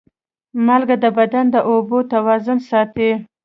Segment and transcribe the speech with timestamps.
[0.65, 3.11] مالګه د بدن د اوبو توازن ساتي.